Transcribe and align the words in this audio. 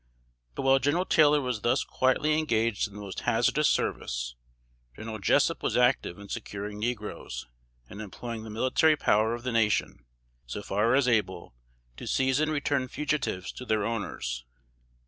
But 0.55 0.63
while 0.63 0.79
General 0.79 1.05
Taylor 1.05 1.41
was 1.41 1.61
thus 1.61 1.83
quietly 1.83 2.35
engaged 2.39 2.87
in 2.87 2.95
the 2.95 2.99
most 2.99 3.19
hazardous 3.19 3.69
service, 3.69 4.33
General 4.95 5.19
Jessup 5.19 5.61
was 5.61 5.77
active 5.77 6.17
in 6.17 6.27
securing 6.27 6.79
negroes, 6.79 7.45
and 7.87 8.01
employing 8.01 8.41
the 8.43 8.49
military 8.49 8.95
power 8.95 9.35
of 9.35 9.43
the 9.43 9.51
nation, 9.51 10.03
so 10.47 10.63
far 10.63 10.95
as 10.95 11.07
able, 11.07 11.53
to 11.97 12.07
seize 12.07 12.39
and 12.39 12.51
return 12.51 12.87
fugitives 12.87 13.51
to 13.51 13.63
their 13.63 13.85
owners. 13.85 14.43